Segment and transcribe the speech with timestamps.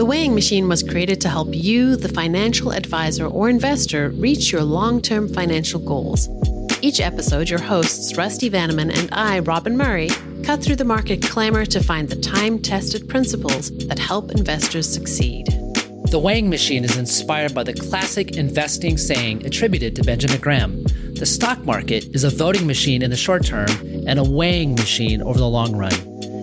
[0.00, 4.64] The Weighing Machine was created to help you, the financial advisor or investor, reach your
[4.64, 6.26] long term financial goals.
[6.80, 10.08] Each episode, your hosts, Rusty Vanneman and I, Robyn Murray,
[10.42, 15.48] cut through the market clamor to find the time tested principles that help investors succeed.
[16.06, 20.82] The weighing machine is inspired by the classic investing saying attributed to Benjamin Graham
[21.16, 23.68] The stock market is a voting machine in the short term
[24.06, 25.92] and a weighing machine over the long run.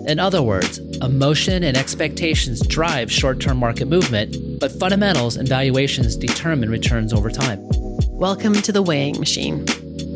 [0.06, 6.16] In other words, emotion and expectations drive short term market movement, but fundamentals and valuations
[6.16, 7.60] determine returns over time.
[8.10, 9.64] Welcome to the Weighing Machine.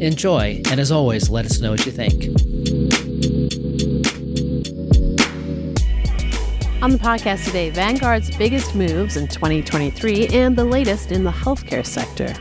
[0.00, 2.24] Enjoy, and as always, let us know what you think.
[6.82, 11.86] On the podcast today, Vanguard's biggest moves in 2023 and the latest in the healthcare
[11.86, 12.34] sector.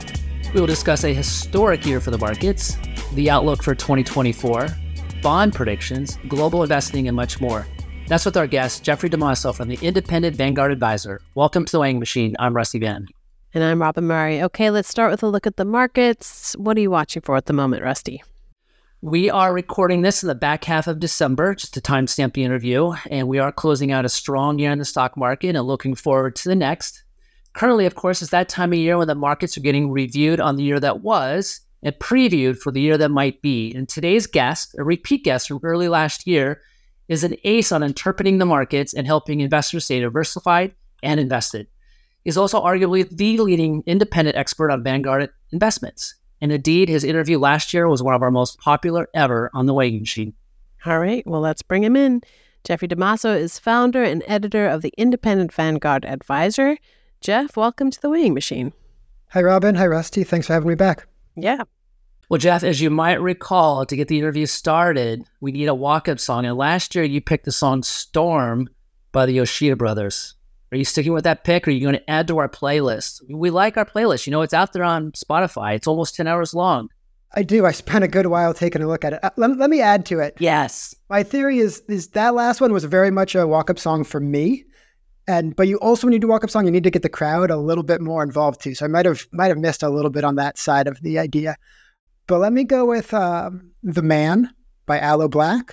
[0.55, 2.76] We will discuss a historic year for the markets,
[3.14, 4.67] the outlook for 2024,
[5.22, 7.67] bond predictions, global investing, and much more.
[8.12, 11.22] That's with our guest, Jeffrey DeMaso from the Independent Vanguard Adviser.
[11.34, 12.36] Welcome to the Weighing Machine.
[12.40, 13.08] I'm Rusty Van.
[13.53, 14.44] And I'm Robyn Murray.
[14.44, 16.53] Okay, let's start with a look at the markets.
[16.58, 18.22] What are you watching for at the moment, Rusty?
[19.00, 22.92] We are recording this in the back half of December, just to timestamp the interview,
[23.09, 26.36] and we are closing out a strong year in the stock market and looking forward
[26.36, 27.06] to the next.
[27.53, 30.58] Currently, of course, is that time of year when the markets are getting reviewed on
[30.58, 33.73] the year that was and previewed for the year that might be.
[33.73, 36.62] And today's guest, a repeat guest from early last year,
[37.12, 40.73] is an ace on interpreting the markets and helping investors stay diversified
[41.04, 41.68] and invested.
[42.23, 46.16] He's also arguably the leading independent expert on Vanguard investments.
[46.40, 49.73] And indeed, his interview last year was one of our most popular ever on the
[49.73, 50.34] weighing machine.
[50.86, 52.22] All right, well, let's bring him in.
[52.64, 56.78] Jeffrey DeMaso is founder and editor of the Independent Vanguard Adviser.
[57.20, 58.73] Jeff, welcome to the weighing machine.
[59.30, 59.75] Hi, Robyn.
[59.75, 60.23] Hi, Rusty.
[60.23, 61.08] Thanks for having me back.
[61.36, 61.64] Yeah.
[62.32, 66.08] Well, Jeff, as you might recall, to get the interview started, we need a walk
[66.08, 66.46] up song.
[66.46, 68.70] And last year, you picked the song Storm
[69.12, 70.36] by the Yoshida Brothers.
[70.72, 73.20] Are you sticking with that pick or are you going to add to our playlist?
[73.30, 74.28] We like our playlist.
[74.28, 76.88] You know, it's out there on Spotify, it's almost 10 hours long.
[77.36, 77.66] I do.
[77.66, 79.20] I spent a good while taking a look at it.
[79.22, 80.36] Uh, let, let me add to it.
[80.40, 80.96] Yes.
[81.09, 84.22] My theory is is that last one was very much a walk up song for
[84.22, 84.64] me.
[85.28, 87.09] And but you also when you do walk up song, you need to get the
[87.09, 88.74] crowd a little bit more involved too.
[88.74, 91.20] So I might have might have missed a little bit on that side of the
[91.20, 91.58] idea.
[92.31, 94.53] But let me go with um, "The Man"
[94.86, 95.72] by Aloe Blacc.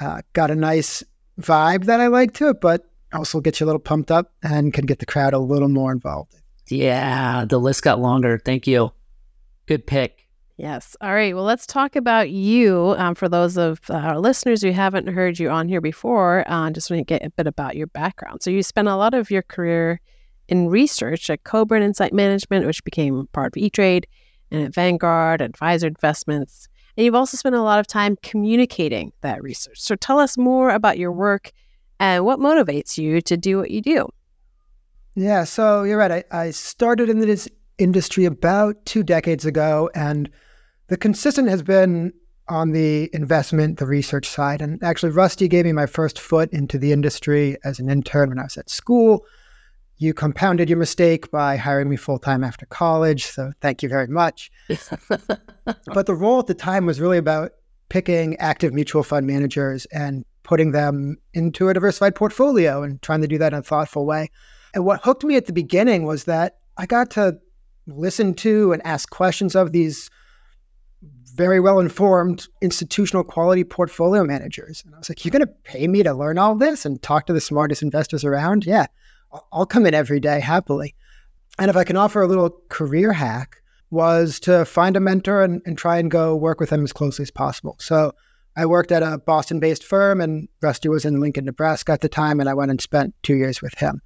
[0.00, 1.02] Uh, got a nice
[1.40, 4.72] vibe that I like to it, but also gets you a little pumped up and
[4.72, 6.40] can get the crowd a little more involved.
[6.68, 8.38] Yeah, the list got longer.
[8.38, 8.92] Thank you.
[9.66, 10.28] Good pick.
[10.56, 10.96] Yes.
[11.00, 11.34] All right.
[11.34, 12.94] Well, let's talk about you.
[12.96, 16.92] Um, for those of our listeners who haven't heard you on here before, uh, just
[16.92, 18.44] want to get a bit about your background.
[18.44, 20.00] So, you spent a lot of your career
[20.46, 24.06] in research at Kobren Insight Management, which became part of E Trade,
[24.52, 26.68] and at Vanguard, Adviser Investments.
[26.96, 29.80] And you've also spent a lot of time communicating that research.
[29.80, 31.52] So, tell us more about your work
[31.98, 34.08] and what motivates you to do what you do.
[35.14, 36.24] Yeah, so you're right.
[36.30, 37.48] I, I started in this
[37.78, 40.30] industry about two decades ago, and
[40.88, 42.12] the consistent has been
[42.48, 44.60] on the investment, the research side.
[44.60, 48.38] And actually, Rusty gave me my first foot into the industry as an intern when
[48.38, 49.24] I was at school.
[50.02, 53.26] You compounded your mistake by hiring me full time after college.
[53.26, 54.50] So thank you very much.
[55.86, 57.52] but the role at the time was really about
[57.88, 63.28] picking active mutual fund managers and putting them into a diversified portfolio and trying to
[63.28, 64.28] do that in a thoughtful way.
[64.74, 67.38] And what hooked me at the beginning was that I got to
[67.86, 70.10] listen to and ask questions of these
[71.34, 74.82] very well informed institutional quality portfolio managers.
[74.84, 77.26] And I was like, you're going to pay me to learn all this and talk
[77.26, 78.66] to the smartest investors around?
[78.66, 78.86] Yeah,
[79.52, 80.94] I'll come in every day happily.
[81.58, 85.60] And if I can offer a little career hack, was to find a mentor and,
[85.66, 87.76] and try and go work with them as closely as possible.
[87.78, 88.14] So
[88.56, 92.08] I worked at a Boston based firm, and Rusty was in Lincoln, Nebraska at the
[92.08, 94.00] time, and I went and spent two years with him.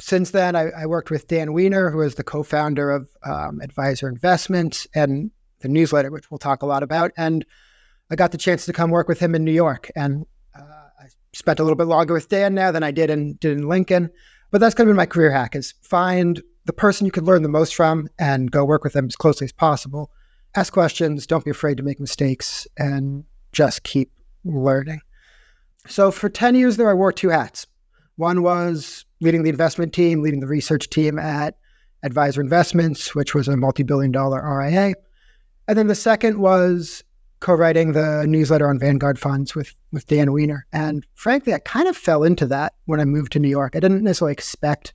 [0.00, 3.60] Since then, I, I worked with Dan Wiener, who is the co founder of um,
[3.60, 7.10] Adviser Investments and the newsletter, which we'll talk a lot about.
[7.16, 7.44] And
[8.10, 9.90] I got the chance to come work with him in New York.
[9.96, 10.26] And
[10.56, 13.58] uh, I spent a little bit longer with Dan now than I did in, did
[13.58, 14.10] in Lincoln.
[14.54, 17.42] But that's kind of been my career hack is find the person you can learn
[17.42, 20.12] the most from and go work with them as closely as possible.
[20.54, 24.12] Ask questions, don't be afraid to make mistakes, and just keep
[24.44, 25.00] learning.
[25.88, 27.66] So for 10 years there, I wore two hats.
[28.14, 31.56] One was leading the investment team, leading the research team at
[32.04, 34.94] Adviser Investments, which was a multi billion dollar RIA.
[35.66, 37.02] And then the second was
[37.44, 40.66] co writing the newsletter on Vanguard funds with, with Dan Wiener.
[40.72, 43.76] And frankly, I kind of fell into that when I moved to New York.
[43.76, 44.94] I didn't necessarily expect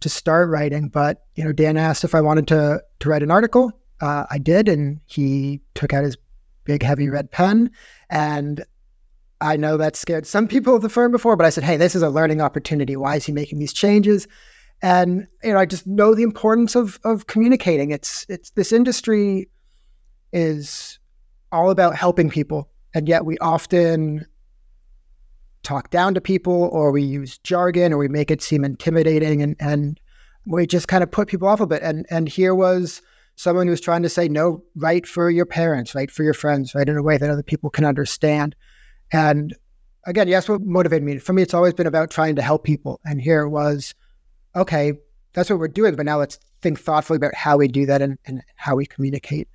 [0.00, 3.30] to start writing, but you know, Dan asked if I wanted to to write an
[3.30, 3.72] article.
[4.00, 6.16] Uh, I did, and he took out his
[6.64, 7.70] big, heavy red pen
[8.10, 8.64] and
[9.40, 11.94] I know that scared some people of the firm before, but I said, hey, this
[11.94, 12.94] is a learning opportunity.
[12.96, 14.28] Why is he making these changes?
[14.82, 17.90] And you know, I just know the importance of of communicating.
[17.90, 19.48] It's it's this industry
[20.32, 20.99] is
[21.52, 24.26] all about helping people, and yet we often
[25.62, 29.56] talk down to people or we use jargon or we make it seem intimidating and
[29.60, 30.00] and
[30.46, 31.82] we just kind of put people off a bit.
[31.82, 33.02] And and here was
[33.36, 36.74] someone who was trying to say no, write for your parents, write for your friends,
[36.74, 38.54] write in a way that other people can understand.
[39.12, 39.54] And
[40.06, 41.18] again, yes, what motivated me.
[41.18, 43.00] For me, it's always been about trying to help people.
[43.04, 43.94] And here was,
[44.54, 44.92] okay,
[45.32, 48.18] that's what we're doing, but now let's think thoughtfully about how we do that and,
[48.26, 49.48] and how we communicate.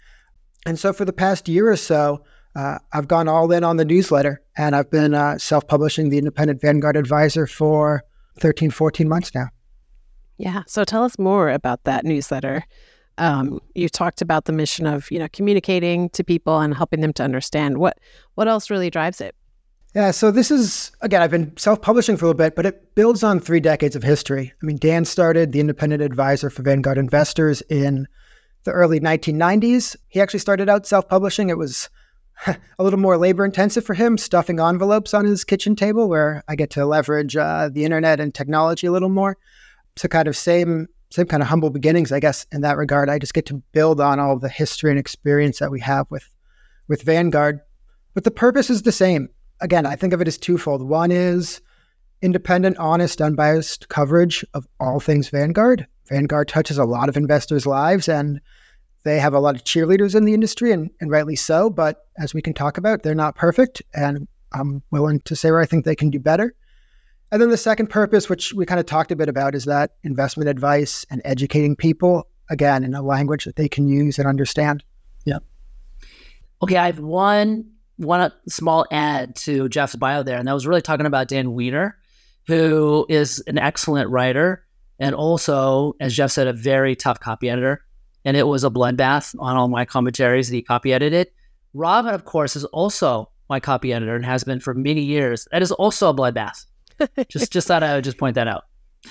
[0.65, 2.23] And so for the past year or so,
[2.55, 6.17] uh, I've gone all in on the newsletter and I've been uh, self publishing the
[6.17, 8.03] Independent Vanguard Adviser for
[8.39, 9.49] 13, 14 months now.
[10.37, 10.63] Yeah.
[10.67, 12.65] So tell us more about that newsletter.
[13.17, 17.13] Um, you talked about the mission of you know communicating to people and helping them
[17.13, 17.97] to understand what
[18.33, 19.35] what else really drives it.
[19.93, 23.23] Yeah, so this is again, I've been self-publishing for a little bit, but it builds
[23.23, 24.51] on three decades of history.
[24.61, 28.05] I mean, Dan started the independent advisor for Vanguard investors in
[28.65, 29.95] the early 1990s.
[30.09, 31.49] He actually started out self-publishing.
[31.49, 31.89] It was
[32.47, 36.55] a little more labor intensive for him, stuffing envelopes on his kitchen table, where I
[36.55, 39.37] get to leverage uh, the internet and technology a little more.
[39.95, 43.09] So kind of same same kind of humble beginnings, I guess, in that regard.
[43.09, 46.27] I just get to build on all the history and experience that we have with
[46.87, 47.61] with Vanguard.
[48.13, 49.29] But the purpose is the same.
[49.61, 50.81] Again, I think of it as twofold.
[50.81, 51.61] One is
[52.21, 55.87] independent, honest, unbiased coverage of all things Vanguard.
[56.07, 58.39] Vanguard touches a lot of investors' lives and
[59.05, 61.69] they have a lot of cheerleaders in the industry, and, and rightly so.
[61.69, 63.81] But as we can talk about, they're not perfect.
[63.93, 66.55] And I'm willing to say where I think they can do better.
[67.31, 69.91] And then the second purpose, which we kind of talked a bit about, is that
[70.03, 74.83] investment advice and educating people, again, in a language that they can use and understand.
[75.23, 75.39] Yeah.
[76.63, 80.67] Okay, I have one one uh, small add to Jeff's bio there, and that was
[80.67, 81.97] really talking about Dan Wiener,
[82.47, 84.64] who is an excellent writer
[84.99, 87.83] and also, as Jeff said, a very tough copy editor.
[88.23, 91.27] And it was a bloodbath on all my commentaries that he copy edited.
[91.73, 95.47] Robyn, of course, is also my copy editor and has been for many years.
[95.51, 96.65] That is also a bloodbath
[97.29, 98.63] just just thought I would just point that out.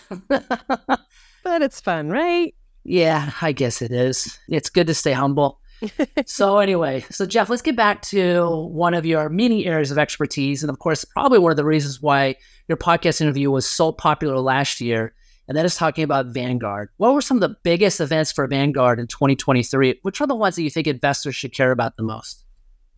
[0.28, 2.54] but it's fun, right?
[2.84, 4.38] Yeah, I guess it is.
[4.48, 5.60] It's good to stay humble.
[6.26, 10.62] so anyway, so Jeff, let's get back to one of your many areas of expertise,
[10.62, 12.36] and of course, probably one of the reasons why
[12.68, 15.14] your podcast interview was so popular last year,
[15.48, 16.88] and that is talking about Vanguard.
[16.96, 20.00] What were some of the biggest events for Vanguard in 2023?
[20.02, 22.44] Which are the ones that you think investors should care about the most?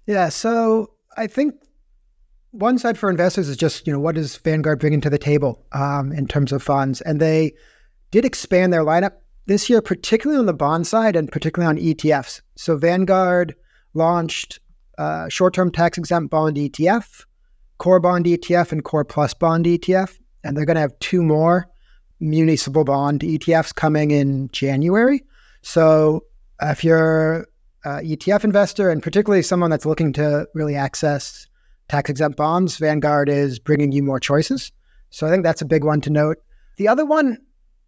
[0.06, 1.54] Yeah, so I think
[2.52, 5.64] one side for investors is just you know what does Vanguard bring to the table
[5.72, 7.52] um, in terms of funds, and they
[8.10, 9.12] did expand their lineup
[9.46, 12.40] this year, particularly on the bond side and particularly on ETFs.
[12.56, 13.54] So Vanguard
[13.94, 14.60] launched
[14.98, 17.24] uh, short-term tax-exempt bond ETF,
[17.78, 21.68] core bond ETF, and core plus bond ETF, and they're going to have two more
[22.20, 25.24] municipal bond ETFs coming in January.
[25.62, 26.24] So
[26.62, 27.46] uh, if you're
[27.84, 31.46] uh, an ETF investor and particularly someone that's looking to really access
[31.88, 34.72] tax exempt bonds, Vanguard is bringing you more choices.
[35.10, 36.38] So I think that's a big one to note.
[36.78, 37.38] The other one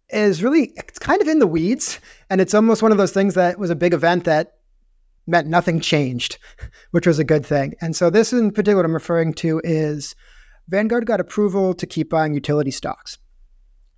[0.09, 1.99] is really, it's kind of in the weeds.
[2.29, 4.53] And it's almost one of those things that was a big event that
[5.27, 6.37] meant nothing changed,
[6.91, 7.75] which was a good thing.
[7.81, 10.15] And so this in particular, what I'm referring to is
[10.67, 13.17] Vanguard got approval to keep buying utility stocks.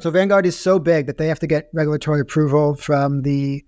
[0.02, 3.64] So Vanguard is so big that they have to get regulatory approval from the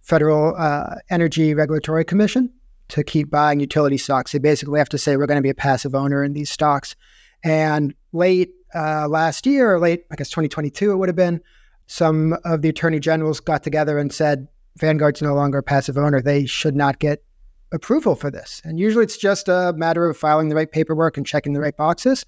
[0.00, 2.52] Federal uh, Energy Regulatory Commission
[2.90, 4.30] to keep buying utility stocks.
[4.30, 6.94] They basically have to say we're going to be a passive owner in these stocks.
[7.42, 11.40] And late uh, last year, or late, I guess 2022, it would have been,
[11.88, 14.46] some of the attorney generals got together and said
[14.76, 16.22] Vanguard's no longer a passive owner.
[16.22, 17.24] They should not get
[17.72, 18.62] approval for this.
[18.64, 21.76] And usually it's just a matter of filing the right paperwork and checking the right
[21.76, 22.24] boxes.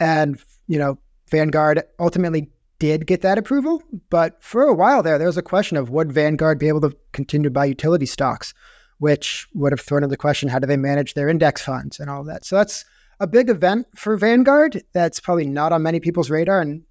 [0.00, 0.98] And, you know,
[1.30, 3.82] Vanguard ultimately did get that approval.
[4.10, 6.96] But for a while there, there was a question of would Vanguard be able to
[7.12, 8.54] continue to buy utility stocks?
[8.98, 12.08] which would have thrown into the question how do they manage their index funds and
[12.08, 12.44] all of that.
[12.44, 12.84] So that's
[13.20, 16.60] a big event for Vanguard that's probably not on many people's radar.
[16.60, 16.82] And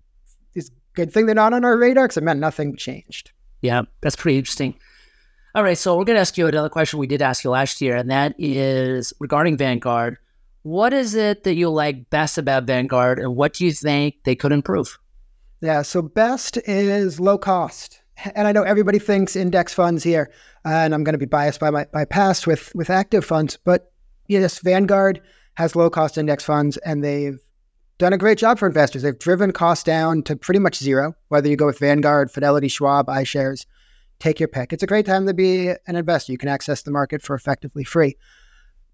[0.53, 3.31] it's good thing they're not on our radar because it meant nothing changed.
[3.61, 4.75] Yeah, that's pretty interesting.
[5.55, 7.79] All right, so we're going to ask you another question we did ask you last
[7.79, 10.17] year, and that is regarding Vanguard.
[10.63, 14.35] What is it that you like best about Vanguard, and what do you think they
[14.35, 14.97] could improve?
[15.63, 18.03] Yeah, so best is low cost
[18.35, 20.31] and I know everybody thinks index funds here,
[20.65, 23.91] and I'm going to be biased by my past with with active funds, but
[24.27, 25.21] yes, Vanguard
[25.55, 27.39] has low cost index funds, and they've
[27.97, 29.01] done a great job for investors.
[29.03, 33.07] They've driven costs down to pretty much zero, whether you go with Vanguard, Fidelity, Schwab,
[33.07, 33.65] iShares,
[34.19, 34.73] take your pick.
[34.73, 36.31] It's a great time to be an investor.
[36.31, 38.17] You can access the market for effectively free.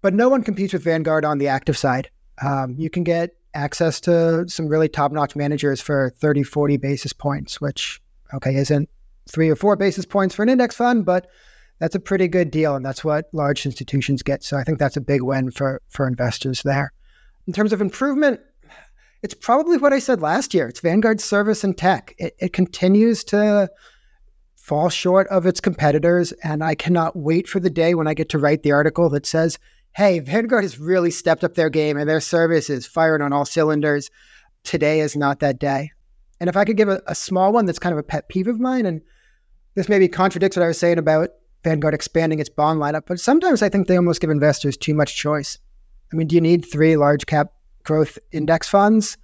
[0.02, 2.10] But no one competes with Vanguard on the active side.
[2.42, 7.12] Um, you can get access to some really top notch managers for 30, 40 basis
[7.12, 8.00] points, which,
[8.34, 8.88] okay, isn't
[9.28, 11.28] three or four basis points for an index fund, but
[11.78, 12.76] that's a pretty good deal.
[12.76, 14.44] And that's what large institutions get.
[14.44, 16.92] So I think that's a big win for, for investors there.
[17.46, 18.40] In terms of improvement,
[19.22, 20.68] it's probably what I said last year.
[20.68, 22.14] It's Vanguard service and tech.
[22.18, 23.70] It, it continues to
[24.56, 26.32] fall short of its competitors.
[26.44, 29.26] And I cannot wait for the day when I get to write the article that
[29.26, 29.58] says,
[29.92, 33.44] hey, Vanguard has really stepped up their game and their service is firing on all
[33.44, 34.10] cylinders.
[34.64, 35.90] Today is not that day.
[36.38, 38.46] And if I could give a, a small one that's kind of a pet peeve
[38.46, 39.02] of mine, and
[39.74, 41.30] this maybe contradicts what I was saying about
[41.64, 45.16] Vanguard expanding its bond lineup, but sometimes I think they almost give investors too much
[45.16, 45.58] choice.
[46.12, 47.52] I mean, do you need three large cap
[47.84, 49.18] growth index funds?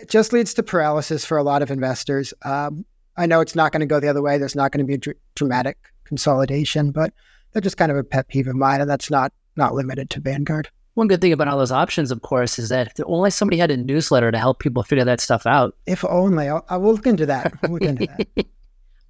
[0.00, 2.32] It just leads to paralysis for a lot of investors.
[2.42, 4.38] Um, I know it's not going to go the other way.
[4.38, 7.12] There's not going to be a dr- dramatic consolidation, but
[7.52, 10.20] that's just kind of a pet peeve of mine, and that's not not limited to
[10.20, 10.68] Vanguard.
[10.94, 13.70] One good thing about all those options, of course, is that if only somebody had
[13.70, 15.76] a newsletter to help people figure that stuff out.
[15.86, 16.48] If only.
[16.48, 17.52] I'll, I will look into that.
[17.62, 18.26] I'll look into that.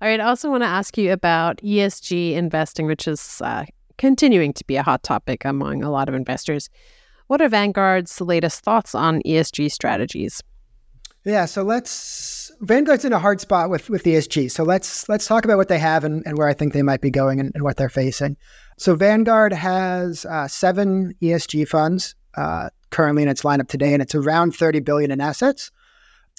[0.02, 0.20] all right.
[0.20, 3.64] I also want to ask you about ESG investing, which is uh,
[3.96, 6.68] continuing to be a hot topic among a lot of investors.
[7.28, 10.42] What are Vanguard's latest thoughts on ESG strategies?
[11.24, 14.50] Yeah, so let's Vanguard's in a hard spot with with ESG.
[14.50, 17.02] So let's let's talk about what they have and, and where I think they might
[17.02, 18.36] be going and, and what they're facing.
[18.80, 24.14] So Vanguard has uh, seven ESG funds uh, currently in its lineup today, and it's
[24.14, 25.70] around 30 billion in assets.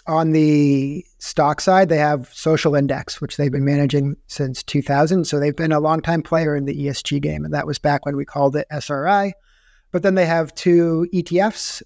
[0.07, 5.25] On the stock side, they have Social Index, which they've been managing since 2000.
[5.25, 8.07] So they've been a long time player in the ESG game, and that was back
[8.07, 9.33] when we called it SRI.
[9.91, 11.83] But then they have two ETFs,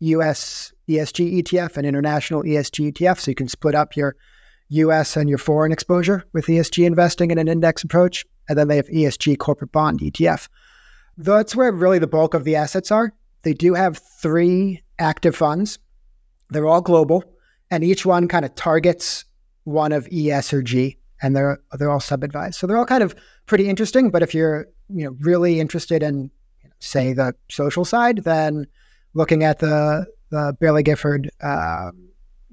[0.00, 3.20] US ESG ETF and international ESG ETF.
[3.20, 4.16] So you can split up your
[4.68, 8.26] US and your foreign exposure with ESG investing in an index approach.
[8.48, 10.48] And then they have ESG corporate bond ETF.
[11.16, 13.12] That's where really the bulk of the assets are.
[13.42, 15.78] They do have three active funds.
[16.50, 17.24] They're all global,
[17.70, 19.24] and each one kind of targets
[19.64, 22.56] one of ES or G, and they're they're all sub-advised.
[22.56, 23.14] So they're all kind of
[23.46, 24.10] pretty interesting.
[24.10, 26.30] But if you're you know really interested in
[26.78, 28.66] say the social side, then
[29.14, 31.90] looking at the the Baillie Gifford uh,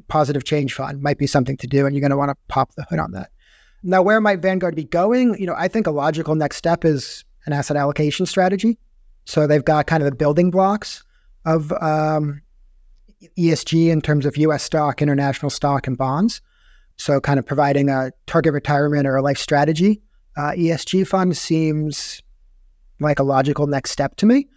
[0.08, 2.74] Positive Change Fund might be something to do, and you're going to want to pop
[2.76, 3.32] the hood on that.
[3.84, 5.40] Now, where might Vanguard be going?
[5.40, 8.78] You know, I think a logical next step is an asset allocation strategy.
[9.26, 11.04] So they've got kind of the building blocks
[11.46, 12.42] of um,
[13.38, 14.64] ESG in terms of U.S.
[14.64, 16.42] stock, international stock, and bonds.
[16.98, 20.02] So, kind of providing a target retirement or a life strategy
[20.38, 22.22] uh, ESG fund seems
[23.00, 24.48] like a logical next step to me.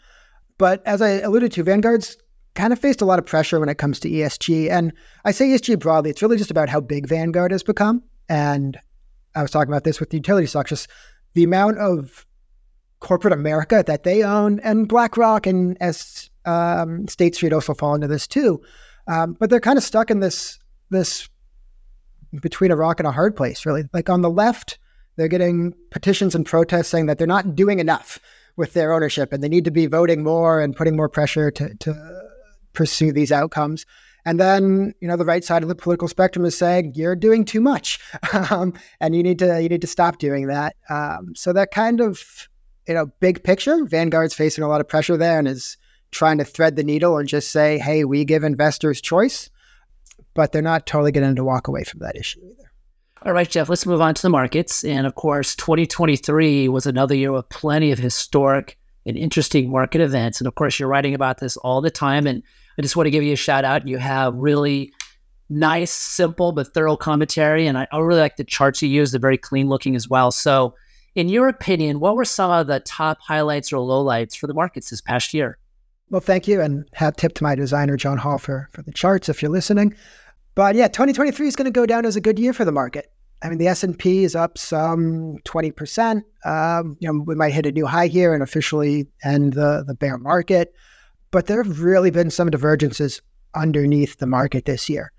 [0.58, 2.16] But as I alluded to, Vanguard's
[2.54, 4.70] kind of faced a lot of pressure when it comes to ESG.
[4.70, 4.92] And
[5.24, 8.02] I say ESG broadly, it's really just about how big Vanguard has become.
[8.28, 8.78] And
[9.34, 10.88] I was talking about this with the utility stocks, just
[11.34, 12.26] the amount of
[13.00, 18.06] corporate America that they own, and BlackRock and as um, State Street also fall into
[18.06, 18.62] this too.
[19.06, 20.58] Um, but they're kind of stuck in this
[20.90, 21.28] this
[22.40, 23.84] between a rock and a hard place, really.
[23.92, 24.78] Like on the left,
[25.16, 28.18] they're getting petitions and protests saying that they're not doing enough
[28.56, 31.74] with their ownership and they need to be voting more and putting more pressure to,
[31.76, 32.22] to
[32.72, 33.84] pursue these outcomes.
[34.26, 37.44] And then, you know, the right side of the political spectrum is saying you're doing
[37.44, 37.98] too much,
[38.50, 40.76] um, and you need to you need to stop doing that.
[40.88, 42.48] Um, so that kind of,
[42.88, 45.76] you know, big picture, Vanguard's facing a lot of pressure there and is
[46.10, 49.50] trying to thread the needle and just say, hey, we give investors choice,
[50.32, 52.70] but they're not totally going to walk away from that issue either.
[53.22, 54.84] All right, Jeff, let's move on to the markets.
[54.84, 60.40] And of course, 2023 was another year with plenty of historic and interesting market events.
[60.40, 62.26] And of course, you're writing about this all the time.
[62.26, 62.42] And
[62.78, 63.86] I just want to give you a shout out.
[63.86, 64.92] You have really
[65.48, 67.66] nice, simple, but thorough commentary.
[67.66, 69.12] And I, I really like the charts you use.
[69.12, 70.30] They're very clean looking as well.
[70.30, 70.74] So,
[71.14, 74.90] in your opinion, what were some of the top highlights or lowlights for the markets
[74.90, 75.58] this past year?
[76.10, 76.60] Well, thank you.
[76.60, 79.94] And hat tip to my designer, John Hall, for, for the charts if you're listening.
[80.54, 83.12] But yeah, 2023 is going to go down as a good year for the market.
[83.42, 86.22] I mean, the S&P is up some 20%.
[86.44, 89.94] Um, you know, we might hit a new high here and officially end the, the
[89.94, 90.74] bear market.
[91.34, 93.20] But there have really been some divergences
[93.56, 95.10] underneath the market this year.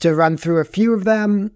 [0.00, 1.52] To run through a few of them,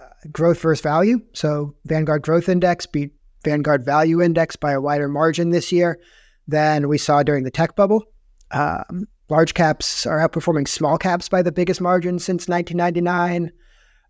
[0.00, 1.20] uh, growth versus value.
[1.34, 3.12] So Vanguard Growth Index beat
[3.44, 6.00] Vanguard Value Index by a wider margin this year
[6.48, 8.02] than we saw during the tech bubble.
[8.50, 13.52] Um, large caps are outperforming small caps by the biggest margin since 1999.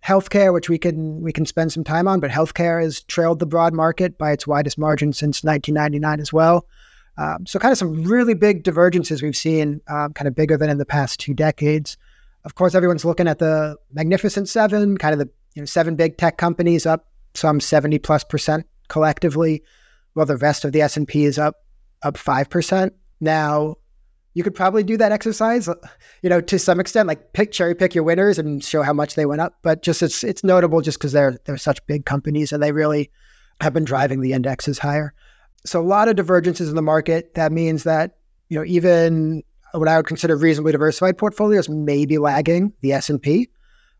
[0.03, 3.47] Healthcare, which we can we can spend some time on, but healthcare has trailed the
[3.47, 6.67] broad market by its widest margin since 1999 as well.
[7.16, 10.71] Um, so, kind of some really big divergences we've seen, um, kind of bigger than
[10.71, 11.97] in the past two decades.
[12.44, 16.18] Of course, everyone's looking at the Magnificent Seven, kind of the you know, seven big
[16.18, 19.62] tech companies up some 70 plus percent collectively,
[20.14, 21.56] while the rest of the S&P is up
[22.02, 22.90] up 5%.
[23.21, 23.76] Now,
[24.35, 25.68] you could probably do that exercise,
[26.23, 29.14] you know, to some extent, like pick cherry pick your winners and show how much
[29.14, 29.59] they went up.
[29.62, 33.11] But just it's it's notable just because they're they're such big companies and they really
[33.61, 35.14] have been driving the indexes higher.
[35.64, 37.35] So a lot of divergences in the market.
[37.35, 38.16] That means that
[38.49, 39.42] you know even
[39.73, 43.49] what I would consider reasonably diversified portfolios may be lagging the S and P,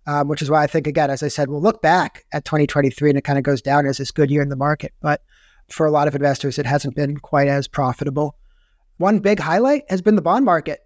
[0.07, 3.11] um, which is why I think again, as I said, we'll look back at 2023
[3.11, 4.93] and it kind of goes down as this good year in the market.
[5.01, 5.23] But
[5.71, 8.37] for a lot of investors, it hasn't been quite as profitable.
[8.99, 10.81] One big highlight has been the bond market.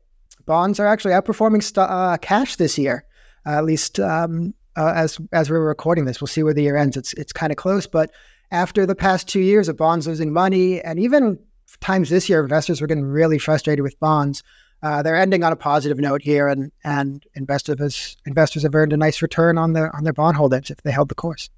[0.47, 3.05] Bonds are actually outperforming st- uh, cash this year,
[3.45, 6.21] uh, at least um, uh, as as we're recording this.
[6.21, 6.97] We'll see where the year ends.
[6.97, 8.11] It's it's kind of close, but
[8.51, 11.39] after the past two years of bonds losing money, and even
[11.81, 14.43] times this year, investors were getting really frustrated with bonds.
[14.83, 18.97] Uh, they're ending on a positive note here, and and investors investors have earned a
[18.97, 21.51] nice return on their on their bond holdings if they held the course.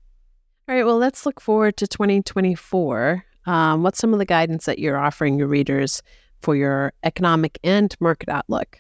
[0.68, 0.84] All right.
[0.84, 3.24] Well, let's look forward to 2024.
[3.46, 6.02] Um, what's some of the guidance that you're offering your readers
[6.42, 8.78] for your economic and market outlook?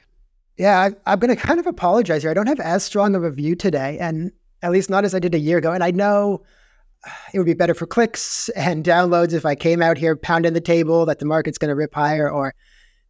[0.56, 2.30] Yeah, I, am going to kind of apologize here.
[2.30, 4.30] I don't have as strong of a view today, and
[4.62, 5.72] at least not as I did a year ago.
[5.72, 6.42] And I know
[7.32, 10.60] it would be better for clicks and downloads if I came out here pounding the
[10.60, 12.54] table that the market's going to rip higher or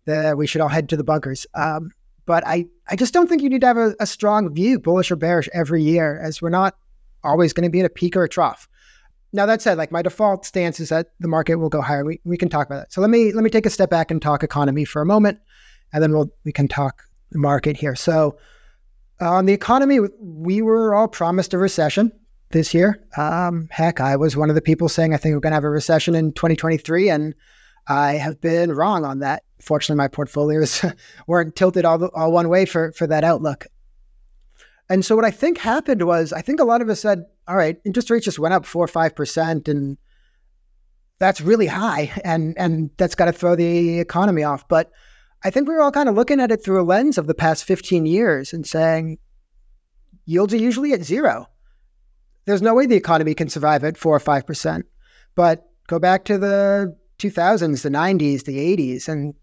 [0.04, 1.46] that we should all head to the bunkers.
[1.54, 1.90] Um,
[2.26, 5.10] but I, I just don't think you need to have a, a strong view, bullish
[5.10, 6.76] or bearish, every year, as we're not
[7.24, 8.68] always going to be at a peak or a trough.
[9.32, 12.04] Now that said, like my default stance is that the market will go higher.
[12.04, 12.92] We, we can talk about that.
[12.92, 15.38] So let me let me take a step back and talk economy for a moment,
[15.92, 17.94] and then we'll we can talk market here.
[17.94, 18.38] So
[19.20, 22.12] uh, on the economy, we were all promised a recession
[22.50, 23.02] this year.
[23.16, 25.64] Um, heck, I was one of the people saying I think we're going to have
[25.64, 27.34] a recession in 2023, and
[27.88, 29.44] I have been wrong on that.
[29.60, 30.84] Fortunately, my portfolios
[31.26, 33.66] weren't tilted all, all one way for for that outlook.
[34.88, 37.56] And so what I think happened was I think a lot of us said, all
[37.56, 39.96] right, interest rates just went up four or five percent and
[41.20, 44.66] that's really high and and that's got to throw the economy off.
[44.66, 44.90] But
[45.44, 47.34] I think we were all kind of looking at it through a lens of the
[47.34, 49.18] past 15 years and saying
[50.26, 51.49] yields are usually at zero.
[52.46, 54.86] There's no way the economy can survive at four or five percent.
[55.34, 59.34] But go back to the 2000s, the 90s, the 80s, and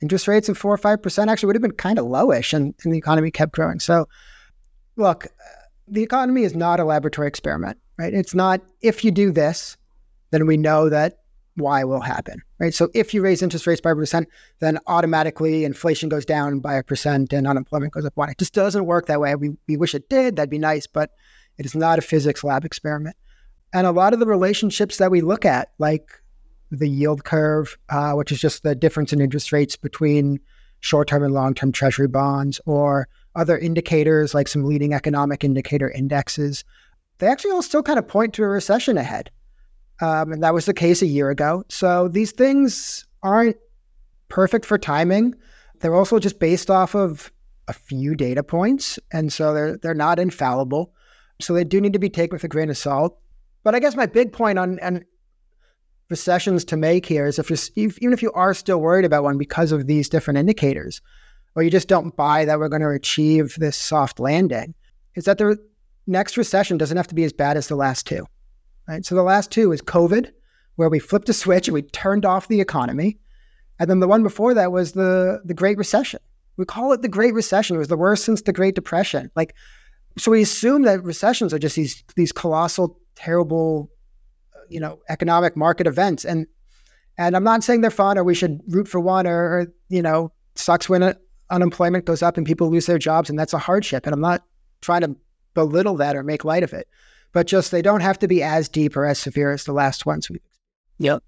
[0.00, 2.74] interest rates of four or five percent actually would have been kind of lowish, and,
[2.84, 3.80] and the economy kept growing.
[3.80, 4.08] So
[4.96, 5.26] look,
[5.86, 8.12] the economy is not a laboratory experiment, right?
[8.12, 9.76] It's not if you do this,
[10.30, 11.18] then we know that
[11.56, 12.72] Y will happen, right?
[12.72, 14.28] So if you raise interest rates by a percent,
[14.60, 18.30] then automatically inflation goes down by a percent and unemployment goes up one.
[18.30, 19.34] It just doesn't work that way.
[19.34, 20.36] We, we wish it did.
[20.36, 21.10] That'd be nice, but
[21.58, 23.16] it is not a physics lab experiment.
[23.72, 26.10] And a lot of the relationships that we look at, like
[26.70, 30.40] the yield curve, uh, which is just the difference in interest rates between
[30.80, 35.90] short term and long term treasury bonds, or other indicators like some leading economic indicator
[35.90, 36.64] indexes,
[37.18, 39.30] they actually all still kind of point to a recession ahead.
[40.00, 41.64] Um, and that was the case a year ago.
[41.68, 43.56] So these things aren't
[44.28, 45.34] perfect for timing.
[45.80, 47.32] They're also just based off of
[47.66, 48.98] a few data points.
[49.12, 50.92] And so they're, they're not infallible.
[51.40, 53.18] So they do need to be taken with a grain of salt.
[53.64, 55.04] But I guess my big point on, on
[56.10, 59.38] recessions to make here is if you're, even if you are still worried about one
[59.38, 61.00] because of these different indicators,
[61.54, 64.74] or you just don't buy that we're going to achieve this soft landing,
[65.14, 65.58] is that the
[66.06, 68.26] next recession doesn't have to be as bad as the last two.
[68.86, 69.04] Right?
[69.04, 70.30] So the last two is COVID,
[70.76, 73.18] where we flipped a switch and we turned off the economy.
[73.78, 76.20] And then the one before that was the the Great Recession.
[76.56, 77.76] We call it the Great Recession.
[77.76, 79.30] It was the worst since the Great Depression.
[79.36, 79.54] Like,
[80.18, 83.90] so we assume that recessions are just these these colossal, terrible,
[84.54, 86.24] uh, you know, economic market events.
[86.24, 86.46] And
[87.16, 90.02] and I'm not saying they're fun or we should root for one or, or you
[90.02, 91.18] know, sucks when it,
[91.50, 94.06] unemployment goes up and people lose their jobs, and that's a hardship.
[94.06, 94.44] And I'm not
[94.80, 95.16] trying to
[95.54, 96.88] belittle that or make light of it,
[97.32, 100.06] but just they don't have to be as deep or as severe as the last
[100.06, 100.28] ones.
[100.98, 101.22] Yep.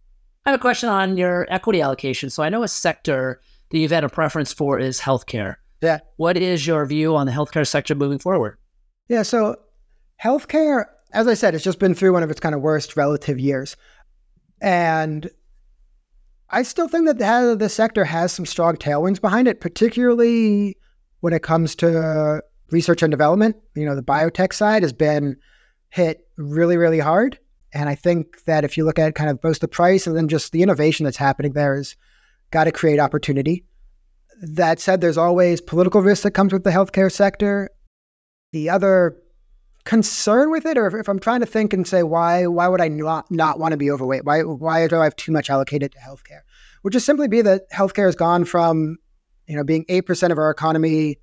[0.47, 2.31] I have a question on your equity allocation.
[2.31, 5.57] So I know a sector that you've had a preference for is healthcare.
[5.83, 5.99] Yeah.
[6.17, 8.59] What is your view on the healthcare sector moving forward?
[9.11, 9.23] Yeah.
[9.23, 9.57] So
[10.23, 13.41] healthcare, as I said, it's just been through one of its kind of worst relative
[13.41, 13.77] years.
[14.63, 15.29] And
[16.51, 20.77] I still think that the, sector has some strong tailwinds behind it, particularly
[21.21, 23.57] when it comes to research and development.
[23.75, 25.37] You know, the biotech side has been
[25.89, 27.37] hit really, really hard.
[27.75, 30.29] And I think that if you look at kind of both the price and then
[30.29, 31.97] just the innovation that's happening there is
[32.53, 33.65] got to create opportunity.
[34.41, 37.71] That said, there's always political risk that comes with the healthcare sector.
[38.53, 39.17] The other
[39.85, 42.81] concern with it, or if, if, I'm trying to think and say why why would
[42.81, 44.25] I not not want to be overweight?
[44.25, 46.41] Why why do I have too much allocated to healthcare?
[46.83, 48.99] Would just simply be that healthcare has gone from
[49.47, 51.19] you know being eight percent of our economy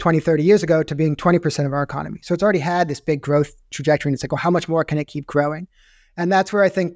[0.00, 2.20] 20, 30 years ago to being 20% of our economy.
[2.22, 4.08] So it's already had this big growth trajectory.
[4.08, 5.68] And it's like, well, how much more can it keep growing?
[6.16, 6.94] And that's where I think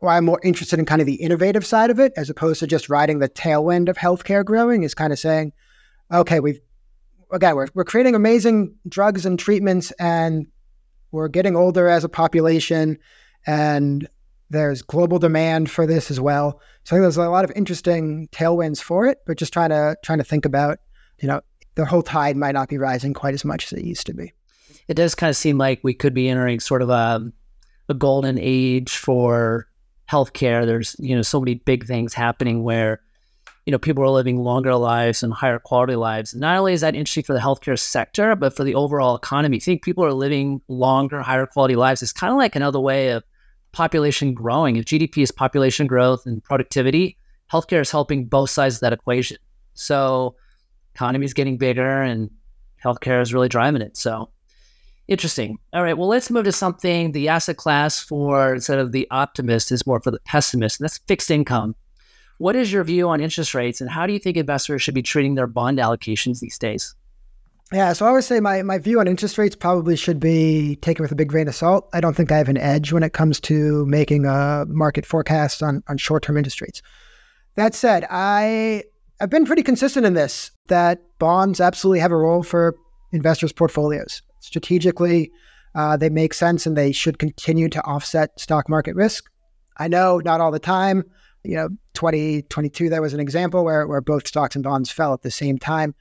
[0.00, 2.66] why I'm more interested in kind of the innovative side of it as opposed to
[2.66, 5.52] just riding the tailwind of healthcare growing is kind of saying,
[6.12, 6.60] okay, we've
[7.30, 10.46] again we're we're creating amazing drugs and treatments and
[11.10, 12.98] we're getting older as a population
[13.46, 14.08] and
[14.50, 16.60] there's global demand for this as well.
[16.84, 19.96] So I think there's a lot of interesting tailwinds for it, but just trying to
[20.02, 20.78] trying to think about,
[21.20, 21.40] you know,
[21.74, 24.32] the whole tide might not be rising quite as much as it used to be.
[24.88, 27.30] It does kind of seem like we could be entering sort of a
[27.90, 29.68] a golden age for
[30.10, 30.64] healthcare.
[30.64, 33.00] There's you know so many big things happening where
[33.68, 36.34] you know people are living longer lives and higher quality lives.
[36.34, 39.58] Not only is that interesting for the healthcare sector, but for the overall economy.
[39.58, 42.02] I think people are living longer, higher quality lives.
[42.02, 43.24] It's kind of like another way of
[43.72, 44.76] population growing.
[44.76, 47.18] If GDP is population growth and productivity,
[47.52, 49.36] healthcare is helping both sides of that equation.
[49.74, 50.34] So
[50.94, 52.30] economy is getting bigger and
[52.82, 53.98] healthcare is really driving it.
[53.98, 54.30] So
[55.08, 55.58] interesting.
[55.74, 55.98] All right.
[55.98, 60.00] Well, let's move to something the asset class for instead of the optimist is more
[60.00, 61.74] for the pessimist, and that's fixed income.
[62.38, 65.02] What is your view on interest rates and how do you think investors should be
[65.02, 66.94] treating their bond allocations these days?
[67.72, 71.02] Yeah, so I would say my, my view on interest rates probably should be taken
[71.02, 71.88] with a big grain of salt.
[71.92, 75.62] I don't think I have an edge when it comes to making a market forecast
[75.62, 76.80] on, on short term interest rates.
[77.56, 78.84] That said, I
[79.20, 82.76] I've been pretty consistent in this that bonds absolutely have a role for
[83.12, 84.22] investors' portfolios.
[84.40, 85.30] Strategically,
[85.74, 89.24] uh, they make sense and they should continue to offset stock market risk.
[89.76, 91.04] I know not all the time.
[91.44, 95.22] You know, 2022, there was an example where, where both stocks and bonds fell at
[95.22, 95.94] the same time.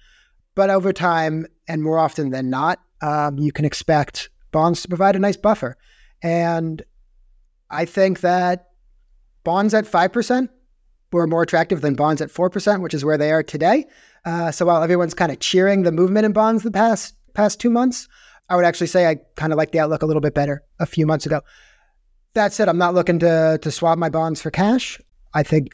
[0.55, 5.15] But over time, and more often than not, um, you can expect bonds to provide
[5.15, 5.77] a nice buffer.
[6.23, 6.81] And
[7.69, 8.69] I think that
[9.43, 10.49] bonds at 5%
[11.11, 13.85] were more attractive than bonds at 4%, which is where they are today.
[14.25, 17.69] Uh, so while everyone's kind of cheering the movement in bonds the past past two
[17.69, 18.07] months,
[18.49, 20.85] I would actually say I kind of like the outlook a little bit better a
[20.85, 21.41] few months ago.
[22.33, 24.99] That said, I'm not looking to to swap my bonds for cash.
[25.37, 25.71] I think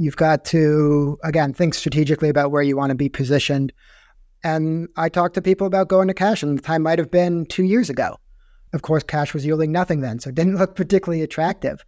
[0.00, 3.72] You've got to, again, think strategically about where you want to be positioned.
[4.44, 7.46] And I talked to people about going to cash, and the time might have been
[7.46, 8.16] two years ago.
[8.72, 11.84] Of course, cash was yielding nothing then, so it didn't look particularly attractive.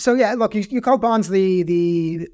[0.00, 2.28] So yeah, look, you, you call bonds the the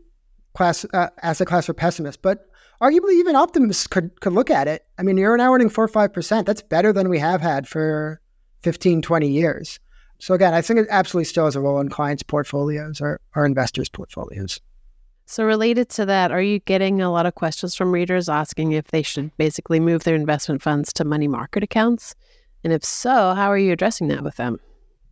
[0.55, 2.46] class uh, asset class for pessimists, but
[2.81, 4.87] arguably even optimists could could look at it.
[4.98, 6.46] I mean, you're now earning four or five percent.
[6.46, 8.22] That's better than we have had for
[8.62, 9.81] 15, 20 years.
[10.24, 13.44] So again, I think it absolutely still has a role in clients' portfolios or, or
[13.44, 14.58] investors' portfolios.
[15.26, 18.87] So, related to that, are you getting a lot of questions from readers asking if
[18.87, 22.14] they should basically move their investment funds to money market accounts?
[22.62, 24.60] And if so, how are you addressing that with them?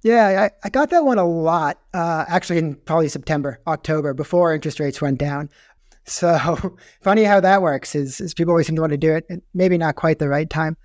[0.00, 4.54] Yeah, I, I got that one a lot, uh, actually, in probably September, October, before
[4.54, 5.50] interest rates went down.
[6.04, 9.26] So, funny how that works is, is people always seem to want to do it,
[9.28, 10.78] and maybe not quite the right time.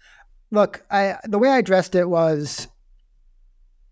[0.52, 2.68] Look, I, the way I addressed it was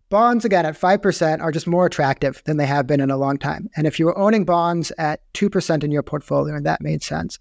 [0.10, 3.38] bonds again at 5% are just more attractive than they have been in a long
[3.38, 3.70] time.
[3.76, 7.39] And if you were owning bonds at 2% in your portfolio and that made sense,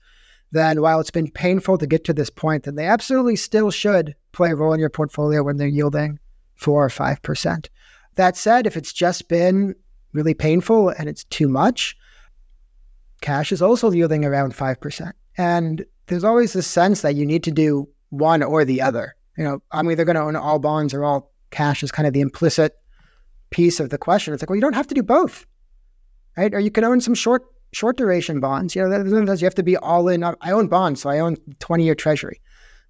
[0.53, 4.15] then while it's been painful to get to this point, then they absolutely still should
[4.33, 6.19] play a role in your portfolio when they're yielding
[6.55, 7.69] 4 or 5%.
[8.15, 9.75] That said, if it's just been
[10.13, 11.97] really painful and it's too much,
[13.21, 15.13] cash is also yielding around 5%.
[15.37, 19.17] And there's always this sense that you need to do one or the other.
[19.37, 22.13] You know, I'm either going to own all bonds or all cash is kind of
[22.13, 22.77] the implicit
[23.51, 24.35] piece of the question.
[24.35, 25.47] It's like, well, you don't have to do both,
[26.37, 26.53] right?
[26.53, 28.75] Or you can own some short short duration bonds.
[28.75, 30.23] You know, sometimes you have to be all in.
[30.23, 32.41] I own bonds, so I own 20 year treasury.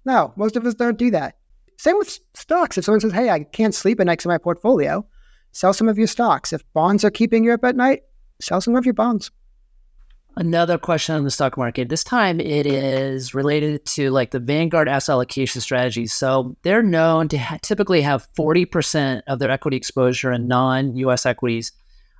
[0.05, 1.37] No, most of us don't do that.
[1.77, 2.77] Same with stocks.
[2.77, 5.05] If someone says, hey, I can't sleep at night in my portfolio,
[5.51, 6.53] sell some of your stocks.
[6.53, 8.03] If bonds are keeping you up at night,
[8.39, 9.31] sell some of your bonds.
[10.37, 11.87] Another question on the stock market.
[11.87, 16.07] This time it is related to like the Vanguard asset allocation strategy.
[16.07, 21.25] So they're known to ha- typically have 40% of their equity exposure in non US
[21.25, 21.71] equities.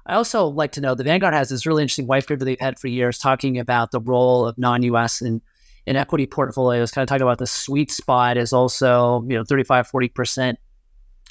[0.05, 2.79] I also like to know the Vanguard has this really interesting white paper they've had
[2.79, 5.41] for years talking about the role of non US in,
[5.85, 9.91] in equity portfolios, kind of talking about the sweet spot is also, you know, 35,
[9.91, 10.55] 40%.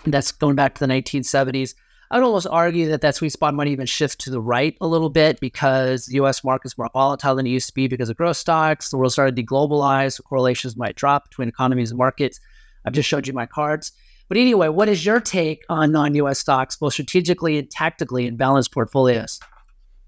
[0.05, 1.75] That's going back to the 1970s.
[2.15, 4.87] I would almost argue that that sweet spot might even shift to the right a
[4.87, 6.45] little bit because the U.S.
[6.45, 8.91] market is more volatile than it used to be because of growth stocks.
[8.91, 10.17] The world started to deglobalize.
[10.19, 12.39] The correlations might drop between economies and markets.
[12.85, 13.91] I've just showed you my cards.
[14.29, 16.39] But anyway, what is your take on non-U.S.
[16.39, 19.41] stocks, both strategically and tactically in balanced portfolios?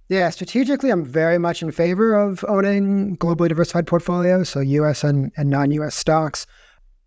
[0.09, 5.03] Yeah, strategically, I'm very much in favor of owning globally diversified portfolios, so U.S.
[5.03, 5.97] and, and non-U.S.
[5.97, 6.47] stocks.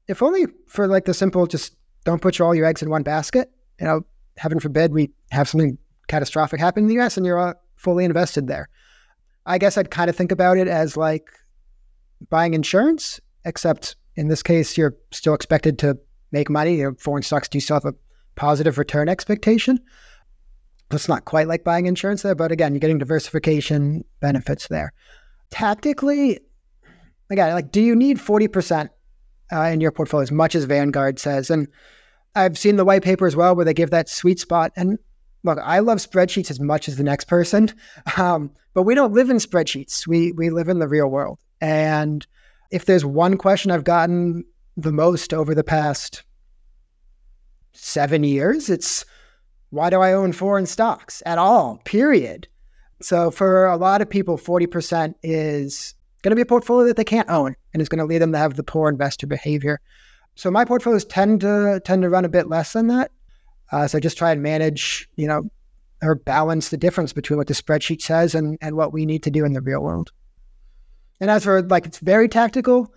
[0.09, 3.49] If only for like the simple, just don't put all your eggs in one basket.
[3.79, 4.05] You know,
[4.39, 8.47] heaven forbid we have something catastrophic happen in the US and you're uh, fully invested
[8.47, 8.69] there.
[9.45, 11.29] I guess I'd kind of think about it as like
[12.29, 15.97] buying insurance, except in this case, you're still expected to
[16.31, 16.75] make money.
[16.75, 17.93] You know, foreign stocks do still have a
[18.35, 19.79] positive return expectation.
[20.91, 24.91] It's not quite like buying insurance there, but again, you're getting diversification benefits there.
[25.51, 26.39] Tactically,
[27.29, 28.89] again, like, do you need 40%
[29.51, 31.49] uh, in your portfolio as much as Vanguard says?
[31.49, 31.67] And
[32.35, 34.71] I've seen the white paper as well where they give that sweet spot.
[34.75, 34.97] And
[35.43, 37.71] look, I love spreadsheets as much as the next person,
[38.17, 40.07] um, but we don't live in spreadsheets.
[40.07, 41.39] We we live in the real world.
[41.61, 42.25] And
[42.71, 44.45] if there's one question I've gotten
[44.77, 46.23] the most over the past
[47.73, 49.05] seven years, it's
[49.71, 51.81] why do I own foreign stocks at all?
[51.85, 52.47] Period.
[53.01, 57.03] So for a lot of people, 40% is going to be a portfolio that they
[57.03, 59.79] can't own and is going to lead them to have the poor investor behavior.
[60.39, 63.11] So my portfolios tend to tend to run a bit less than that.
[63.73, 65.49] Uh, so just try and manage, you know,
[66.01, 69.29] or balance the difference between what the spreadsheet says and, and what we need to
[69.29, 70.13] do in the real world.
[71.19, 72.93] And as for like, it's very tactical.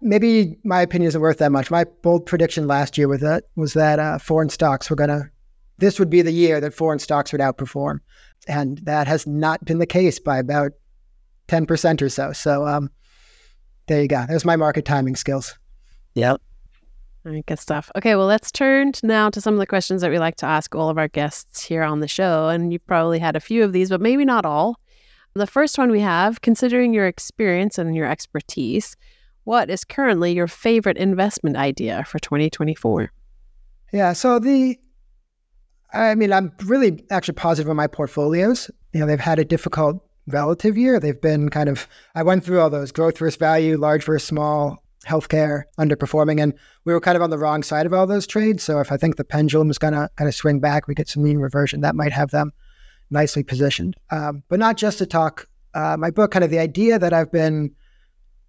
[0.00, 1.70] Maybe my opinion isn't worth that much.
[1.70, 5.30] My bold prediction last year was that was that uh, foreign stocks were gonna.
[5.76, 8.00] This would be the year that foreign stocks would outperform,
[8.48, 10.72] and that has not been the case by about
[11.46, 12.32] ten percent or so.
[12.32, 12.88] So, um,
[13.86, 14.24] there you go.
[14.26, 15.58] There's my market timing skills.
[16.14, 16.40] Yep.
[17.26, 17.90] All right, good stuff.
[17.96, 20.76] Okay, well, let's turn now to some of the questions that we like to ask
[20.76, 22.48] all of our guests here on the show.
[22.48, 24.78] And you've probably had a few of these, but maybe not all.
[25.34, 28.96] The first one we have considering your experience and your expertise,
[29.42, 33.10] what is currently your favorite investment idea for 2024?
[33.92, 34.78] Yeah, so the,
[35.92, 38.70] I mean, I'm really actually positive on my portfolios.
[38.92, 41.00] You know, they've had a difficult relative year.
[41.00, 44.80] They've been kind of, I went through all those growth versus value, large versus small,
[45.06, 46.52] healthcare underperforming, and
[46.84, 48.62] we were kind of on the wrong side of all those trades.
[48.62, 51.08] So if I think the pendulum is going to kind of swing back, we get
[51.08, 52.52] some mean reversion, that might have them
[53.10, 53.96] nicely positioned.
[54.10, 55.48] Um, but not just to talk.
[55.74, 57.70] Uh, my book, kind of the idea that I've been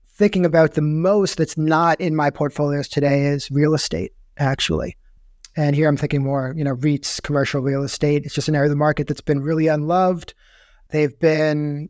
[0.09, 4.95] thinking about the most that's not in my portfolios today is real estate, actually.
[5.55, 8.25] And here I'm thinking more, you know, REITs, commercial real estate.
[8.25, 10.33] It's just an area of the market that's been really unloved.
[10.89, 11.89] They've been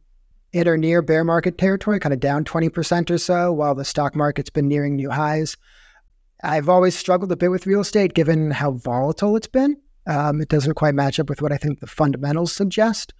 [0.54, 4.16] in or near bear market territory, kind of down 20% or so, while the stock
[4.16, 5.58] market's been nearing new highs.
[6.44, 9.78] I've always struggled a bit with real estate given how volatile it's been.
[10.06, 13.14] Um, it doesn't quite match up with what I think the fundamentals suggest.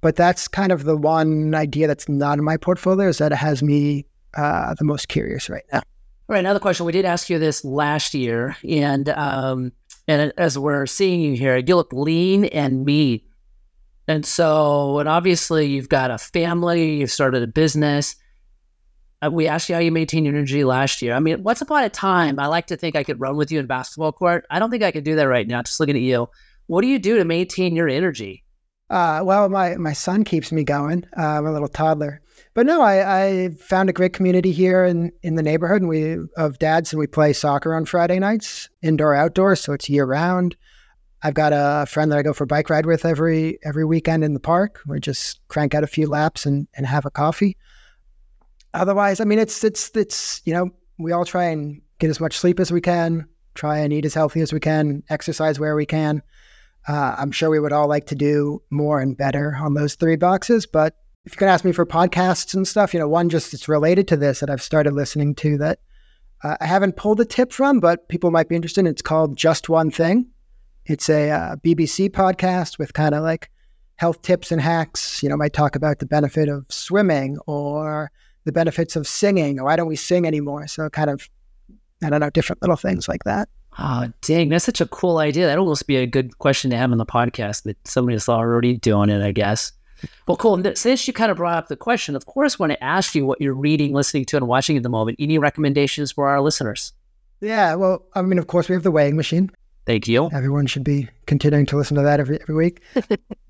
[0.00, 3.36] But that's kind of the one idea that's not in my portfolio is that it
[3.36, 5.78] has me uh, the most curious right now.
[5.78, 6.84] All right, another question.
[6.84, 9.72] We did ask you this last year, and um,
[10.06, 13.22] and as we're seeing you here, you look lean and mean.
[14.08, 18.16] And so, and obviously, you've got a family, you've started a business.
[19.20, 21.12] Uh, we asked you how you maintain your energy last year.
[21.12, 23.60] I mean, once upon a time, I like to think I could run with you
[23.60, 24.46] in basketball court.
[24.48, 25.62] I don't think I could do that right now.
[25.62, 26.28] Just looking at you,
[26.68, 28.44] what do you do to maintain your energy?
[28.88, 31.04] Uh, well, my my son keeps me going.
[31.14, 32.22] Uh, my little toddler.
[32.54, 36.16] But no, I, I found a great community here in, in the neighborhood, and we
[36.36, 40.56] of dads, and we play soccer on Friday nights, indoor outdoor, so it's year round.
[41.22, 44.22] I've got a friend that I go for a bike ride with every every weekend
[44.22, 44.80] in the park.
[44.86, 47.56] We just crank out a few laps and, and have a coffee.
[48.74, 52.36] Otherwise, I mean, it's it's it's you know we all try and get as much
[52.36, 55.86] sleep as we can, try and eat as healthy as we can, exercise where we
[55.86, 56.22] can.
[56.86, 60.16] Uh, I'm sure we would all like to do more and better on those three
[60.16, 60.66] boxes.
[60.66, 63.68] But if you could ask me for podcasts and stuff, you know, one just it's
[63.68, 65.80] related to this that I've started listening to that
[66.44, 68.80] uh, I haven't pulled a tip from, but people might be interested.
[68.80, 68.86] In.
[68.86, 70.30] It's called Just One Thing
[70.88, 73.50] it's a uh, BBC podcast with kind of like
[73.96, 75.22] health tips and hacks.
[75.22, 78.10] You know, might talk about the benefit of swimming or
[78.44, 80.66] the benefits of singing, or why don't we sing anymore?
[80.66, 81.28] So kind of,
[82.02, 83.48] I don't know, different little things like that.
[83.78, 85.46] Oh, dang, that's such a cool idea.
[85.46, 89.10] That'd almost be a good question to have on the podcast that somebody's already doing
[89.10, 89.72] it, I guess.
[90.26, 90.60] Well, cool.
[90.74, 93.40] Since you kind of brought up the question, of course, when I ask you what
[93.40, 96.92] you're reading, listening to, and watching at the moment, any recommendations for our listeners?
[97.40, 99.50] Yeah, well, I mean, of course, we have the weighing machine.
[99.88, 100.28] Thank you.
[100.34, 102.82] Everyone should be continuing to listen to that every every week.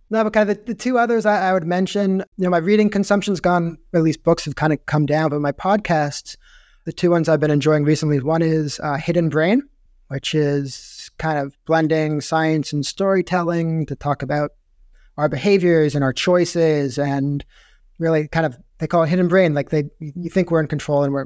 [0.09, 2.59] no, but kind of the, the two others I, I, would mention, you know, my
[2.59, 6.37] reading consumption's gone, at least books have kind of come down, but my podcasts,
[6.85, 9.62] the two ones I've been enjoying recently, one is uh, Hidden Brain,
[10.11, 14.53] which is kind of blending science and storytelling to talk about
[15.16, 17.44] our behaviors and our choices and
[17.98, 21.03] really kind of they call it hidden brain like they you think we're in control
[21.03, 21.24] and we're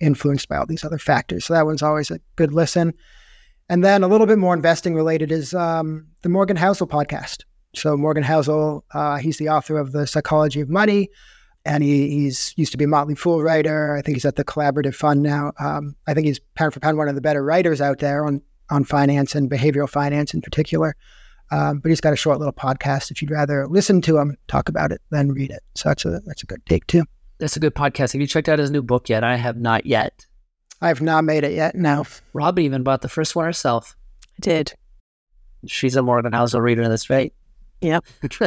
[0.00, 2.94] influenced by all these other factors so that one's always a good listen
[3.68, 7.44] and then a little bit more investing related is um, the Morgan Housel podcast.
[7.74, 11.08] So Morgan Housel, uh, he's the author of The Psychology of Money,
[11.64, 13.96] and he, he's used to be a Motley Fool writer.
[13.96, 15.52] I think he's at the Collaborative Fund now.
[15.58, 18.42] Um, I think he's pound for pound one of the better writers out there on
[18.70, 20.96] on finance and behavioral finance in particular.
[21.50, 23.10] Um, but he's got a short little podcast.
[23.10, 26.20] If you'd rather listen to him talk about it than read it, so that's a
[26.26, 27.04] that's a good take too.
[27.38, 28.12] That's a good podcast.
[28.12, 29.24] Have you checked out his new book yet?
[29.24, 30.26] I have not yet.
[30.80, 31.74] I've not made it yet.
[31.74, 32.04] No.
[32.32, 33.96] Robyn even bought the first one herself.
[34.24, 34.72] I did.
[35.66, 36.88] She's a Morgan Housel reader.
[36.88, 37.32] That's right.
[37.80, 38.04] Yep.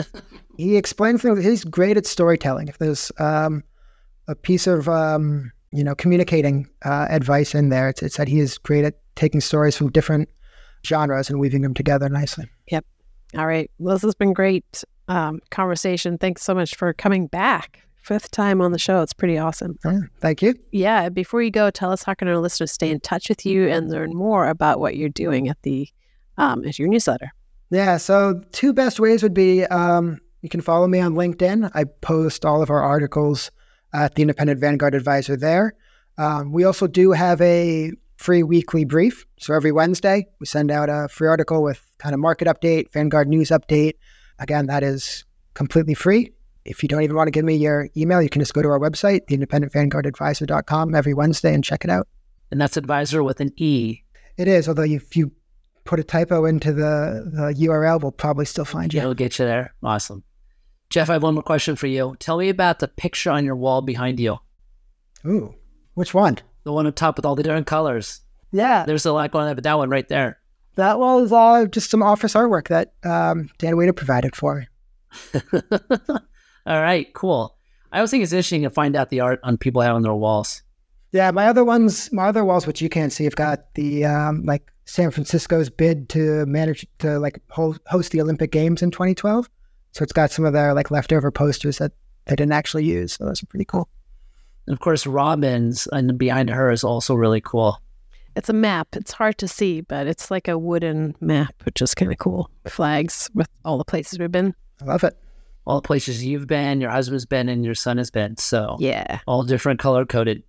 [0.57, 1.43] he explains things.
[1.43, 2.67] He's great at storytelling.
[2.67, 3.63] If there's um,
[4.27, 8.39] a piece of um, you know communicating uh, advice in there, it's, it's that he
[8.39, 10.29] is great at taking stories from different
[10.85, 12.45] genres and weaving them together nicely.
[12.71, 12.85] Yep.
[13.37, 13.69] All right.
[13.79, 16.17] Well, this has been great um, conversation.
[16.17, 17.86] Thanks so much for coming back.
[18.07, 19.01] Fifth time on the show.
[19.01, 19.77] It's pretty awesome.
[19.83, 20.55] Yeah, thank you.
[20.71, 21.09] Yeah.
[21.09, 23.89] Before you go, tell us how can our listeners stay in touch with you and
[23.89, 25.89] learn more about what you're doing at the
[26.37, 27.33] um, at your newsletter.
[27.69, 27.97] Yeah.
[27.97, 31.69] So two best ways would be um, you can follow me on LinkedIn.
[31.73, 33.51] I post all of our articles
[33.93, 35.73] at the Independent Vanguard Adviser there.
[36.17, 39.25] Um, we also do have a free weekly brief.
[39.37, 43.27] So every Wednesday, we send out a free article with kind of market update, Vanguard
[43.27, 43.95] news update.
[44.39, 46.31] Again, that is completely free.
[46.67, 48.67] If you don't even want to give me your email, you can just go to
[48.69, 52.07] our website, theindependentvanguardadviser.com, every Wednesday and check it out.
[52.51, 54.01] And that's advisor with an E.
[54.37, 55.31] It is, although if you
[55.83, 58.99] put a typo into the, the URL, we'll probably still find you.
[58.99, 59.73] It'll get you there.
[59.83, 60.23] Awesome.
[60.89, 62.15] Jeff, I have one more question for you.
[62.19, 64.37] Tell me about the picture on your wall behind you.
[65.25, 65.55] Ooh,
[65.95, 66.37] which one?
[66.63, 68.21] The one up top with all the different colors.
[68.51, 70.39] Yeah, There's a lot going on, but that one right there.
[70.75, 74.65] that wall is all just some office artwork that um, Dan Wader provided for
[75.33, 75.41] me.
[76.67, 77.55] all right, cool.
[77.91, 80.13] I always think it's interesting to find out the art on people have on their
[80.13, 80.61] walls.
[81.13, 84.43] Yeah, my other ones, my other walls, which you can't see, have got the um,
[84.43, 89.49] like San Francisco's bid to manage to like host the Olympic Games in 2012.
[89.93, 91.93] So it's got some of their like leftover posters that
[92.25, 93.13] they didn't actually use.
[93.13, 93.87] So those are pretty cool.
[94.67, 97.81] And of course, Robyn's and behind her is also really cool.
[98.35, 98.89] It's a map.
[98.93, 102.51] It's hard to see, but it's like a wooden map, which is kind of cool.
[102.67, 104.53] Flags with all the places we've been.
[104.81, 105.17] I love it.
[105.67, 108.37] All the places you've been, your husband's been, and your son has been.
[108.37, 109.19] So Yeah.
[109.27, 110.41] all different color coded.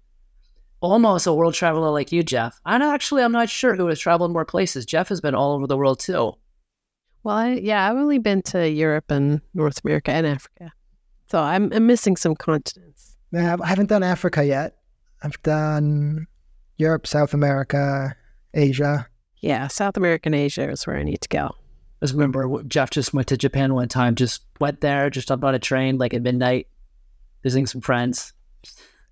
[0.81, 2.61] Almost a world traveler like you, Jeff.
[2.64, 4.87] And actually, I'm not sure who has traveled more places.
[4.87, 6.35] Jeff has been all over the world too.
[7.24, 10.72] Well, I, yeah, I've only been to Europe and North America and Africa.
[11.31, 13.16] So I'm, I'm missing some continents.
[13.33, 14.76] Yeah, I haven't done Africa yet.
[15.22, 16.26] I've done
[16.76, 18.14] Europe, South America,
[18.54, 19.09] Asia.
[19.40, 21.50] Yeah, South America and Asia is where I need to go.
[22.01, 25.45] I just remember Jeff just went to Japan one time, just went there, just jumped
[25.45, 26.69] on a train like at midnight,
[27.43, 28.33] visiting some friends.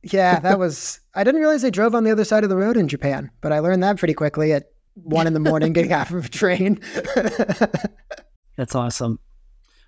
[0.03, 1.01] Yeah, that was.
[1.15, 3.53] I didn't realize they drove on the other side of the road in Japan, but
[3.53, 6.81] I learned that pretty quickly at one in the morning getting off of a train.
[8.57, 9.19] That's awesome.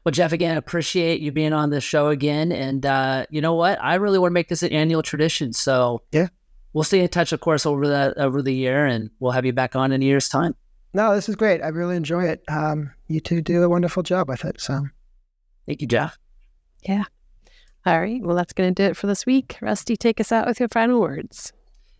[0.04, 2.52] Well, Jeff, again, appreciate you being on the show again.
[2.52, 3.78] And uh, you know what?
[3.82, 5.52] I really want to make this an annual tradition.
[5.52, 6.28] So Yeah.
[6.72, 9.52] we'll stay in touch, of course, over the over the year, and we'll have you
[9.52, 10.54] back on in a year's time.
[10.94, 11.62] No, this is great.
[11.62, 12.42] I really enjoy it.
[12.48, 14.60] Um, you two do a wonderful job with it.
[14.60, 14.86] So
[15.68, 16.18] Thank you, Jeff.
[16.82, 17.04] Yeah.
[17.84, 18.22] All right.
[18.22, 19.58] Well, that's going to do it for this week.
[19.60, 21.52] Rusty, take us out with your final words.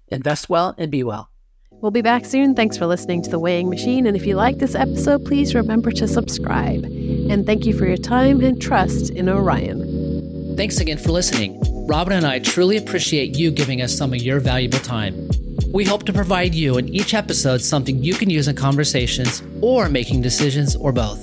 [0.08, 1.28] Invest well and be well.
[1.70, 2.54] We'll be back soon.
[2.54, 4.06] Thanks for listening to The Weighing Machine.
[4.06, 6.82] And if you like this episode, please remember to subscribe.
[6.84, 10.56] And thank you for your time and trust in Orion.
[10.56, 11.60] Thanks again for listening.
[11.86, 15.28] Robyn and I truly appreciate you giving us some of your valuable time.
[15.70, 19.90] We hope to provide you in each episode something you can use in conversations or
[19.90, 21.22] making decisions or both.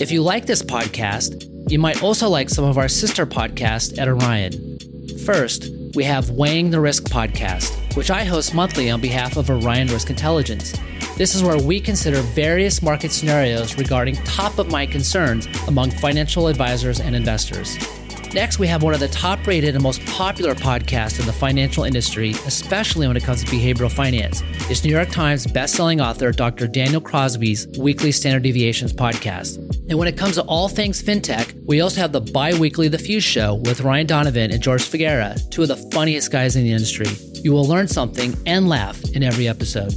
[0.00, 4.08] If you like this podcast, you might also like some of our sister podcasts at
[4.08, 4.78] Orion.
[5.26, 9.88] First, we have Weighing the Risk podcast, which I host monthly on behalf of Orion
[9.88, 10.72] Risk Intelligence.
[11.18, 16.48] This is where we consider various market scenarios regarding top of mind concerns among financial
[16.48, 17.76] advisors and investors.
[18.34, 21.84] Next, we have one of the top rated and most popular podcasts in the financial
[21.84, 24.42] industry, especially when it comes to behavioral finance.
[24.68, 26.66] It's New York Times bestselling author Dr.
[26.66, 29.58] Daniel Crosby's Weekly Standard Deviations podcast.
[29.88, 32.98] And when it comes to all things fintech, we also have the bi weekly The
[32.98, 36.72] Fuse Show with Ryan Donovan and George Figuera, two of the funniest guys in the
[36.72, 37.06] industry.
[37.40, 39.94] You will learn something and laugh in every episode.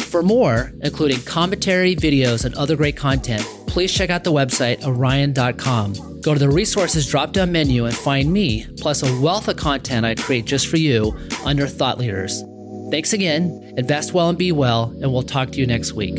[0.00, 3.46] For more, including commentary, videos, and other great content,
[3.78, 6.20] please check out the website orion.com.
[6.20, 10.04] Go to the resources drop down menu and find me, plus a wealth of content
[10.04, 12.42] I create just for you under Thought Leaders.
[12.90, 16.16] Thanks again, invest well and be well, and we'll talk to you next week.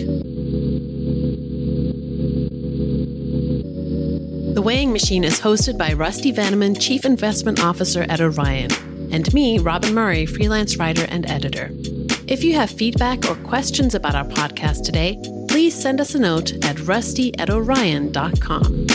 [4.56, 8.72] The Weighing Machine is hosted by Rusty Vanneman, Chief Investment Officer at Orion,
[9.12, 11.72] and me, Robyn Murray, freelance writer and editor.
[12.26, 15.20] If you have feedback or questions about our podcast today,
[15.60, 18.88] please send us a note at rusty at orion.com.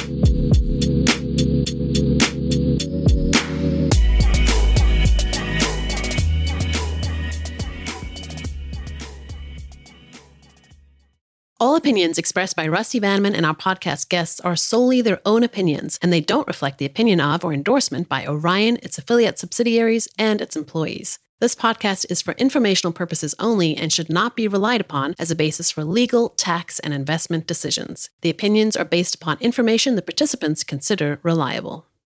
[11.60, 15.98] All opinions expressed by Rusty Vanneman and our podcast guests are solely their own opinions,
[16.00, 20.40] and they don't reflect the opinion of or endorsement by Orion, its affiliate subsidiaries, and
[20.40, 21.18] its employees.
[21.44, 25.36] This podcast is for informational purposes only and should not be relied upon as a
[25.36, 28.08] basis for legal, tax, and investment decisions.
[28.22, 31.84] The opinions are based upon information the participants consider reliable.